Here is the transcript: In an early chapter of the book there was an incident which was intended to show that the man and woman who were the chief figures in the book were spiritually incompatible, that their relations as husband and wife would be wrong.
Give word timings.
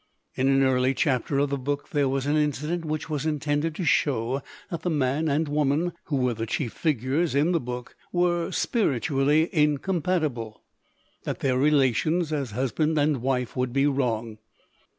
In 0.33 0.47
an 0.47 0.63
early 0.63 0.95
chapter 0.95 1.37
of 1.37 1.51
the 1.51 1.59
book 1.59 1.89
there 1.89 2.09
was 2.09 2.25
an 2.25 2.35
incident 2.35 2.85
which 2.85 3.07
was 3.07 3.23
intended 3.27 3.75
to 3.75 3.85
show 3.85 4.41
that 4.71 4.81
the 4.81 4.89
man 4.89 5.27
and 5.29 5.47
woman 5.47 5.93
who 6.05 6.15
were 6.15 6.33
the 6.33 6.47
chief 6.47 6.73
figures 6.73 7.35
in 7.35 7.51
the 7.51 7.59
book 7.59 7.95
were 8.11 8.49
spiritually 8.49 9.47
incompatible, 9.53 10.63
that 11.23 11.41
their 11.41 11.55
relations 11.59 12.33
as 12.33 12.49
husband 12.49 12.97
and 12.97 13.21
wife 13.21 13.55
would 13.55 13.73
be 13.73 13.85
wrong. 13.85 14.39